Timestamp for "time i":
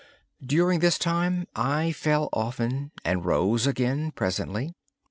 0.97-1.91